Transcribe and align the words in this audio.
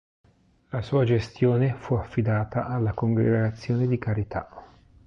La 0.71 0.81
sua 0.81 1.05
gestione 1.05 1.75
fu 1.77 1.93
affidata 1.93 2.65
alla 2.65 2.91
Congregazione 2.93 3.85
di 3.85 3.99
Carità. 3.99 4.49